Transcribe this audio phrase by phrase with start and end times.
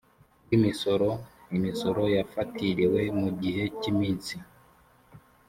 [0.43, 1.09] bw imisoro
[1.55, 4.35] imisoro yafatiriwe mu gihe cy iminsi